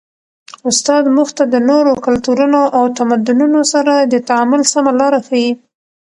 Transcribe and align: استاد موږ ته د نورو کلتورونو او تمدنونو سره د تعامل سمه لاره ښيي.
استاد 0.69 1.03
موږ 1.15 1.29
ته 1.37 1.43
د 1.53 1.55
نورو 1.69 1.91
کلتورونو 2.05 2.61
او 2.77 2.83
تمدنونو 2.97 3.61
سره 3.73 3.93
د 4.11 4.15
تعامل 4.27 4.61
سمه 4.73 4.91
لاره 4.99 5.19
ښيي. 5.27 5.49